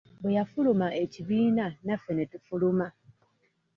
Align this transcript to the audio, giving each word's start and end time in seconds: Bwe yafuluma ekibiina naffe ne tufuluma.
Bwe 0.21 0.35
yafuluma 0.37 0.87
ekibiina 1.03 1.65
naffe 1.85 2.11
ne 2.13 2.25
tufuluma. 2.31 2.87